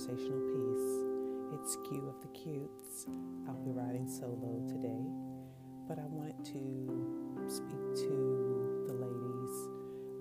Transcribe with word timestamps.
Conversational 0.00 0.40
Piece. 0.40 1.60
It's 1.60 1.76
Q 1.86 2.08
of 2.08 2.14
the 2.22 2.28
Cutes. 2.28 3.06
I'll 3.46 3.62
be 3.62 3.70
riding 3.70 4.08
solo 4.08 4.64
today, 4.66 5.04
but 5.86 5.98
I 5.98 6.06
wanted 6.06 6.42
to 6.42 7.44
speak 7.46 8.08
to 8.08 8.84
the 8.86 8.94
ladies. 8.94 9.68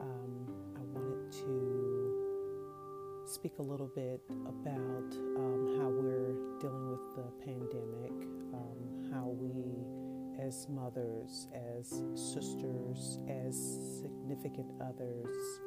Um, 0.01 0.51
I 0.75 0.81
wanted 0.81 1.31
to 1.31 3.23
speak 3.25 3.59
a 3.59 3.61
little 3.61 3.89
bit 3.95 4.19
about 4.29 5.15
um, 5.37 5.77
how 5.79 5.87
we're 5.87 6.35
dealing 6.59 6.89
with 6.89 7.15
the 7.15 7.31
pandemic, 7.45 8.27
um, 8.53 9.11
how 9.13 9.29
we, 9.29 10.43
as 10.45 10.67
mothers, 10.67 11.47
as 11.55 12.03
sisters, 12.15 13.19
as 13.29 13.55
significant 14.01 14.71
others, 14.81 15.61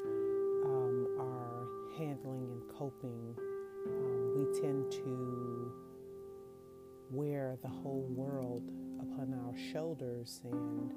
um, 0.67 1.09
are 1.19 1.67
handling 1.97 2.51
and 2.51 2.63
coping, 2.77 3.37
we 4.35 4.45
tend 4.61 4.91
to 4.91 5.73
wear 7.11 7.57
the 7.63 7.69
whole 7.69 8.07
world 8.09 8.71
upon 9.01 9.35
our 9.35 9.55
shoulders. 9.73 10.41
And 10.45 10.93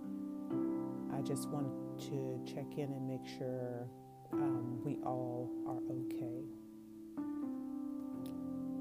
I 1.14 1.22
just 1.22 1.50
want 1.50 1.68
to 2.10 2.40
check 2.46 2.78
in 2.78 2.86
and 2.94 3.08
make 3.08 3.28
sure 3.38 3.88
um, 4.34 4.82
we 4.84 4.98
all 5.04 5.50
are 5.68 5.82
okay. 5.92 6.46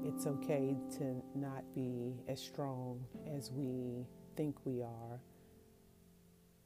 It's 0.07 0.27
okay 0.27 0.75
to 0.97 1.21
not 1.35 1.63
be 1.73 2.13
as 2.29 2.39
strong 2.39 3.03
as 3.35 3.51
we 3.51 4.05
think 4.37 4.55
we 4.63 4.81
are. 4.81 5.19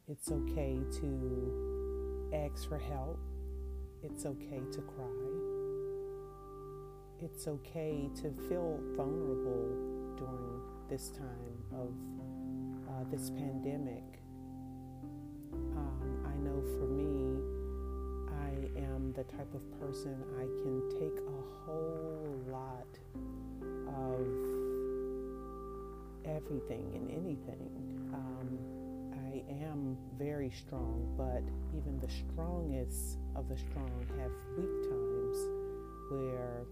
It's 0.07 0.31
okay 0.31 0.79
to 0.99 2.31
ask 2.33 2.67
for 2.67 2.77
help. 2.77 3.19
It's 4.03 4.25
okay 4.25 4.61
to 4.71 4.81
cry. 4.81 5.48
It's 7.21 7.49
okay 7.49 8.09
to 8.21 8.31
feel 8.47 8.79
vulnerable 8.95 10.15
during 10.15 10.61
this 10.89 11.09
time 11.09 11.57
of 11.73 11.91
uh, 12.87 13.03
this 13.11 13.29
pandemic. 13.29 14.03
Um, 15.51 16.25
I 16.25 16.37
know 16.37 16.63
for 16.79 16.87
me, 16.87 17.43
I 18.31 18.79
am 18.79 19.11
the 19.11 19.23
type 19.23 19.53
of 19.53 19.61
person 19.81 20.15
I 20.39 20.45
can 20.63 20.81
take 20.97 21.19
a 21.19 21.41
whole 21.65 22.39
lot 22.47 22.87
of 23.87 24.25
everything 26.23 26.89
and 26.95 27.11
anything. 27.11 27.69
Um, 28.13 28.59
I 29.11 29.43
am 29.65 29.97
very 30.17 30.51
strong, 30.51 31.13
but 31.17 31.43
even 31.77 31.99
the 31.99 32.09
strongest 32.09 33.17
of 33.35 33.49
the 33.49 33.57
strong 33.57 33.91
have 34.17 34.31
weak 34.57 34.89
times 34.89 35.37
where 36.11 36.65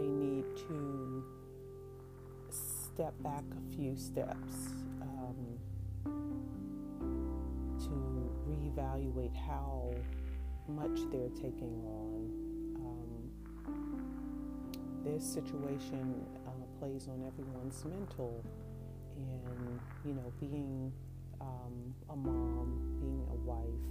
they 0.00 0.08
need 0.08 0.44
to 0.56 1.22
step 2.48 3.12
back 3.22 3.44
a 3.52 3.76
few 3.76 3.94
steps 3.96 4.72
um, 5.02 5.58
to 7.78 7.90
reevaluate 8.48 9.36
how 9.46 9.92
much 10.68 11.00
they're 11.12 11.28
taking 11.30 11.82
on. 11.84 12.30
Um, 12.76 13.30
this 15.04 15.24
situation 15.24 16.24
uh, 16.46 16.50
plays 16.78 17.08
on 17.08 17.22
everyone's 17.26 17.84
mental, 17.84 18.42
and 19.16 19.80
you 20.04 20.14
know, 20.14 20.32
being 20.40 20.92
um, 21.40 21.94
a 22.08 22.16
mom, 22.16 22.96
being 23.00 23.22
a 23.30 23.34
wife, 23.34 23.86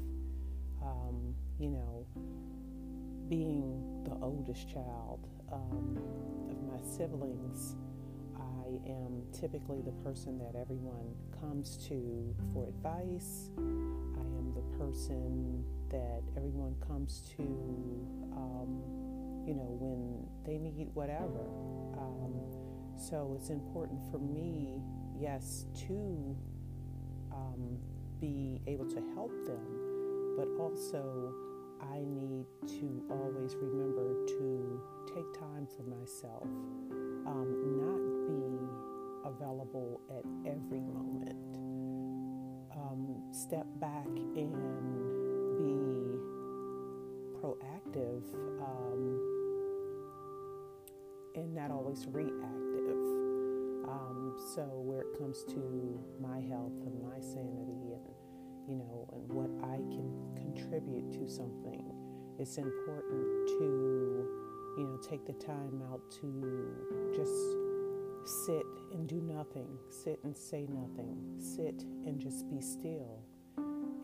um, 0.82 1.36
you 1.60 1.70
know, 1.70 2.06
being 3.28 4.04
the 4.06 4.16
oldest 4.24 4.68
child 4.70 5.28
um, 5.52 5.98
of 6.50 6.58
my 6.64 6.82
siblings, 6.82 7.76
I 8.38 8.90
am 8.90 9.24
typically 9.32 9.82
the 9.82 9.92
person 10.04 10.38
that 10.40 10.60
everyone 10.60 11.14
comes 11.40 11.78
to 11.88 12.36
for 12.54 12.68
advice. 12.68 13.50
I 13.58 13.62
am 13.62 14.54
the 14.54 14.78
person 14.78 15.64
that 15.90 16.22
everyone 16.38 16.76
comes 16.88 17.22
to, 17.38 17.44
um, 18.36 18.82
you 19.46 19.56
know, 19.56 19.78
when 19.80 20.28
they 20.46 20.58
need 20.58 20.90
whatever. 20.94 21.46
Um, 21.98 22.34
so 22.98 23.36
it's 23.40 23.50
important 23.50 24.00
for 24.12 24.20
me, 24.20 24.82
yes, 25.20 25.66
to 25.88 26.36
um, 27.32 27.78
be 28.20 28.62
able 28.68 28.86
to 28.86 29.02
help 29.16 29.32
them, 29.46 30.36
but 30.38 30.48
also 30.62 31.34
I 31.82 32.00
need 32.00 32.46
to 32.80 33.04
always 33.10 33.56
remember 33.56 34.26
to 34.28 34.79
um, 36.28 37.50
not 37.78 38.02
be 38.28 39.30
available 39.30 40.02
at 40.10 40.26
every 40.46 40.82
moment. 40.82 41.58
Um, 42.76 43.22
step 43.32 43.66
back 43.80 44.08
and 44.08 44.54
be 45.58 46.20
proactive 47.40 48.24
um, 48.62 49.02
and 51.36 51.54
not 51.54 51.72
always 51.72 52.06
reactive. 52.08 52.40
Um, 53.88 54.36
so, 54.56 54.64
where 54.86 55.02
it 55.02 55.18
comes 55.18 55.44
to 55.46 56.00
my 56.22 56.40
health 56.42 56.78
and 56.86 57.02
my 57.02 57.20
sanity 57.20 57.94
and 57.94 58.06
you 58.70 58.76
know, 58.78 59.10
and 59.12 59.26
what 59.34 59.50
I 59.66 59.78
can 59.78 60.14
contribute 60.38 61.12
to 61.14 61.28
something. 61.28 61.82
It's 62.38 62.58
important 62.58 63.48
to, 63.48 63.59
take 65.10 65.26
the 65.26 65.34
time 65.34 65.82
out 65.92 66.02
to 66.12 66.70
just 67.16 67.34
sit 68.46 68.66
and 68.94 69.08
do 69.08 69.22
nothing, 69.22 69.68
sit 69.90 70.20
and 70.24 70.38
say 70.38 70.68
nothing, 70.70 71.18
sit 71.40 71.84
and 72.06 72.20
just 72.20 72.48
be 72.50 72.62
still. 72.62 73.24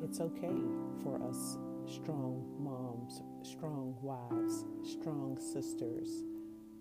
It's 0.03 0.19
okay 0.19 0.57
for 1.03 1.21
us 1.29 1.57
strong 1.87 2.43
moms, 2.57 3.21
strong 3.43 3.95
wives, 4.01 4.65
strong 4.83 5.37
sisters, 5.37 6.09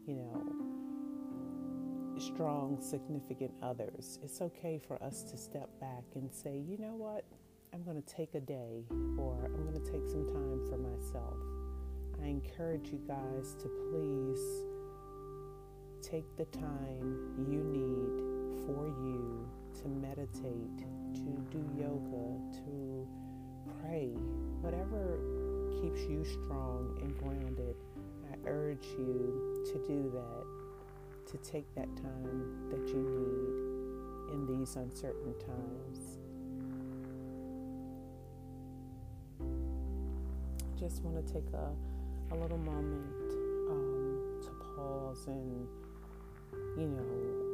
you 0.06 0.14
know, 0.14 0.42
strong 2.18 2.78
significant 2.80 3.52
others. 3.62 4.18
It's 4.22 4.40
okay 4.40 4.80
for 4.86 5.02
us 5.02 5.22
to 5.24 5.36
step 5.36 5.68
back 5.80 6.04
and 6.14 6.32
say, 6.32 6.56
you 6.66 6.78
know 6.78 6.94
what? 6.94 7.24
I'm 7.74 7.82
going 7.82 8.00
to 8.00 8.14
take 8.14 8.34
a 8.34 8.40
day 8.40 8.84
or 9.18 9.44
I'm 9.44 9.70
going 9.70 9.84
to 9.84 9.90
take 9.90 10.08
some 10.08 10.26
time 10.26 10.66
for 10.70 10.78
myself. 10.78 11.53
I 12.24 12.28
encourage 12.28 12.88
you 12.90 13.00
guys 13.06 13.54
to 13.60 13.68
please 13.90 14.40
take 16.00 16.24
the 16.38 16.46
time 16.46 17.34
you 17.50 17.62
need 17.62 18.64
for 18.64 18.86
you 18.88 19.46
to 19.82 19.88
meditate, 19.88 20.78
to 21.16 21.30
do 21.50 21.62
yoga, 21.78 22.40
to 22.64 23.06
pray, 23.82 24.08
whatever 24.62 25.20
keeps 25.82 26.08
you 26.08 26.24
strong 26.24 26.98
and 27.02 27.14
grounded. 27.18 27.76
I 28.32 28.48
urge 28.48 28.86
you 28.96 29.62
to 29.66 29.86
do 29.86 30.10
that, 30.14 31.30
to 31.30 31.50
take 31.50 31.66
that 31.74 31.94
time 31.96 32.70
that 32.70 32.88
you 32.88 33.02
need 33.04 34.32
in 34.32 34.58
these 34.58 34.76
uncertain 34.76 35.34
times. 35.40 36.18
just 40.84 41.02
want 41.02 41.26
to 41.26 41.32
take 41.32 41.50
a, 41.54 41.72
a 42.34 42.36
little 42.42 42.58
moment 42.58 43.30
um, 43.70 44.40
to 44.42 44.50
pause 44.74 45.26
and, 45.28 45.68
you 46.76 46.88
know, 46.88 47.44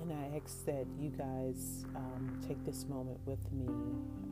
and 0.00 0.12
I 0.12 0.36
ask 0.36 0.64
that 0.66 0.86
you 0.98 1.10
guys 1.10 1.84
um, 1.94 2.40
take 2.46 2.64
this 2.66 2.86
moment 2.86 3.20
with 3.24 3.38
me 3.52 3.68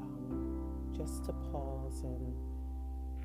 um, 0.00 0.93
just 0.96 1.25
to 1.26 1.32
pause 1.52 2.02
and 2.02 2.34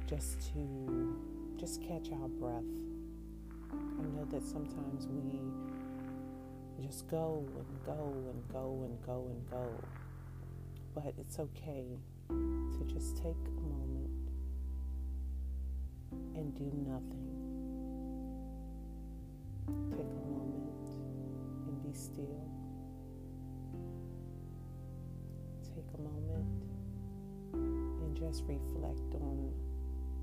just 0.08 0.54
to 0.54 1.18
just 1.60 1.82
catch 1.82 2.12
our 2.12 2.28
breath. 2.28 2.64
I 3.74 4.04
know 4.16 4.26
that 4.30 4.44
sometimes 4.44 5.08
we 5.08 5.40
just 6.86 7.08
go 7.10 7.44
and 7.58 7.86
go 7.86 8.14
and 8.30 8.48
go 8.54 8.84
and 8.86 9.06
go 9.06 9.28
and 9.28 9.50
go, 9.50 9.68
but 10.94 11.14
it's 11.18 11.40
okay 11.40 11.86
to 12.30 12.94
just 12.94 13.18
take 13.18 13.26
a 13.26 13.62
moment 13.62 13.87
and 16.12 16.56
do 16.56 16.72
nothing. 16.88 17.28
Take 19.90 20.00
a 20.00 20.30
moment 20.30 20.88
and 21.68 21.84
be 21.84 21.94
still. 21.94 22.48
Take 25.64 25.90
a 25.94 26.02
moment 26.02 26.64
and 27.54 28.16
just 28.16 28.44
reflect 28.48 29.14
on 29.16 29.52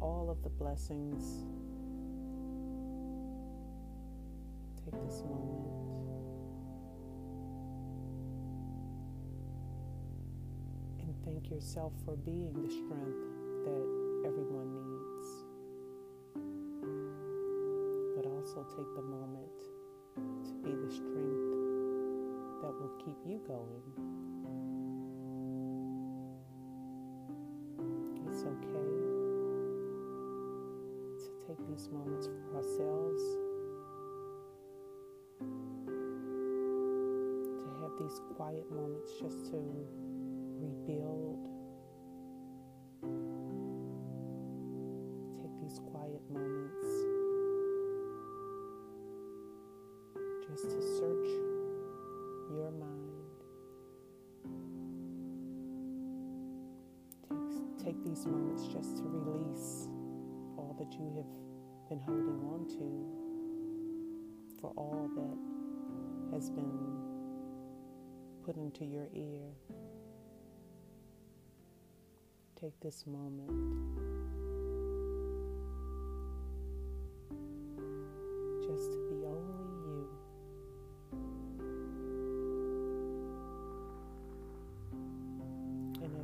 all 0.00 0.30
of 0.30 0.42
the 0.42 0.48
blessings. 0.50 1.44
Take 4.84 5.00
this 5.06 5.22
moment. 5.22 5.64
and 11.00 11.14
Thank 11.24 11.50
yourself 11.50 11.92
for 12.04 12.16
being 12.16 12.52
the 12.52 12.70
strength 12.70 13.24
that 13.64 14.28
everyone 14.28 14.72
needs. 14.74 15.43
Also 18.56 18.76
take 18.76 18.94
the 18.94 19.02
moment 19.02 19.50
to 20.44 20.52
be 20.62 20.70
the 20.70 20.90
strength 20.92 21.50
that 22.62 22.72
will 22.80 22.94
keep 23.04 23.16
you 23.26 23.40
going. 23.48 23.82
It's 28.28 28.42
okay 28.42 28.90
to 31.18 31.28
take 31.46 31.60
these 31.68 31.88
moments 31.92 32.26
for 32.26 32.56
ourselves, 32.56 33.22
to 37.58 37.66
have 37.82 37.94
these 37.98 38.20
quiet 38.36 38.70
moments 38.70 39.10
just 39.20 39.46
to 39.50 39.58
rebuild. 40.60 41.42
Take 45.42 45.54
these 45.60 45.80
quiet 45.90 46.22
moments 46.30 46.83
just 50.54 50.70
to 50.70 50.80
search 50.80 51.28
your 52.52 52.70
mind. 52.70 53.10
Take, 57.50 57.86
take 57.86 58.04
these 58.04 58.24
moments 58.24 58.68
just 58.68 58.96
to 58.98 59.02
release 59.02 59.88
all 60.56 60.76
that 60.78 60.92
you 60.92 61.12
have 61.16 61.88
been 61.88 61.98
holding 61.98 62.40
on 62.52 62.68
to, 62.68 62.86
for 64.60 64.72
all 64.76 65.10
that 65.16 65.38
has 66.36 66.50
been 66.50 67.00
put 68.44 68.56
into 68.56 68.84
your 68.84 69.08
ear. 69.12 69.50
Take 72.60 72.78
this 72.80 73.04
moment. 73.08 73.50
Just 78.62 78.92
to 78.92 78.98
be 79.10 79.13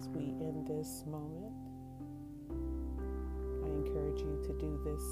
as 0.00 0.08
we 0.08 0.32
end 0.40 0.66
this 0.66 1.04
moment, 1.06 1.52
I 3.62 3.66
encourage 3.66 4.20
you 4.20 4.40
to 4.46 4.52
do 4.54 4.80
this 4.82 5.04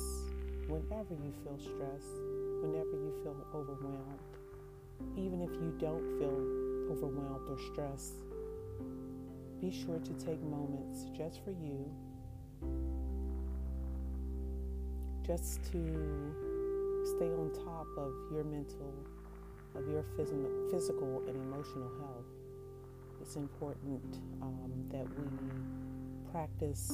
whenever 0.67 1.13
you 1.13 1.33
feel 1.45 1.59
stressed, 1.59 2.17
whenever 2.63 2.93
you 2.93 3.13
feel 3.23 3.37
overwhelmed. 3.55 4.21
Even 5.17 5.43
if 5.43 5.51
you 5.61 5.75
don't 5.79 6.07
feel 6.19 6.41
overwhelmed 6.91 7.51
or 7.51 7.59
stressed, 7.71 8.15
be 9.61 9.71
sure 9.71 9.99
to 9.99 10.13
take 10.25 10.41
moments 10.43 11.05
just 11.15 11.45
for 11.45 11.51
you, 11.51 11.85
just 15.27 15.63
to 15.65 16.33
stay 17.17 17.29
on 17.29 17.51
top 17.53 17.87
of 17.99 18.13
your 18.33 18.45
mental, 18.45 18.95
of 19.75 19.87
your 19.87 20.03
phys- 20.17 20.71
physical 20.71 21.23
and 21.27 21.37
emotional 21.37 21.91
health. 22.01 22.38
It's 23.29 23.37
important 23.37 24.23
um, 24.41 24.73
that 24.91 25.07
we 25.19 25.27
practice 26.33 26.91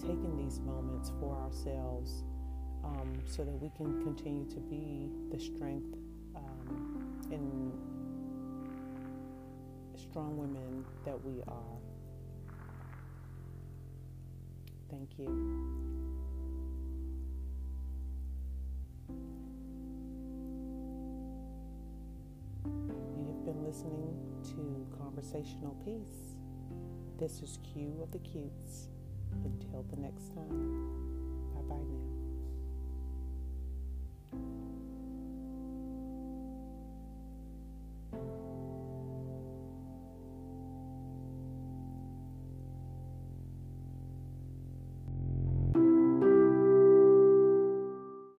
taking 0.00 0.36
these 0.36 0.58
moments 0.58 1.12
for 1.20 1.36
ourselves 1.36 2.24
um, 2.82 3.22
so 3.26 3.44
that 3.44 3.52
we 3.52 3.70
can 3.76 4.02
continue 4.02 4.44
to 4.50 4.58
be 4.58 5.08
the 5.30 5.38
strength 5.38 5.96
um, 6.34 7.16
and 7.30 7.72
strong 9.96 10.36
women 10.36 10.84
that 11.04 11.24
we 11.24 11.40
are. 11.46 11.78
Thank 14.90 15.10
you. 15.16 16.05
Listening 23.76 24.16
to 24.42 24.96
Conversational 24.96 25.76
Piece. 25.84 26.38
This 27.18 27.42
is 27.42 27.58
Q 27.62 28.00
of 28.02 28.10
the 28.10 28.18
Cutes. 28.20 28.88
Until 29.44 29.82
the 29.90 30.00
next 30.00 30.34
time, 30.34 31.52
bye 31.52 31.60
bye 31.60 31.82
now. 31.82 32.15